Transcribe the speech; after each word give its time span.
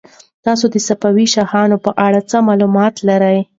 تاسو 0.45 0.65
د 0.73 0.75
صفوي 0.87 1.25
شاهانو 1.35 1.77
په 1.85 1.91
اړه 2.05 2.19
څه 2.29 2.37
معلومات 2.47 2.95
لرئ؟ 3.07 3.39